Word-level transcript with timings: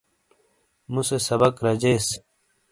موسے 0.91 1.17
سبک 1.27 1.53
رجیس۔ 1.65 2.05